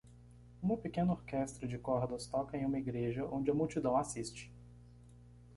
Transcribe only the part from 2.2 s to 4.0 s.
toca em uma igreja onde a multidão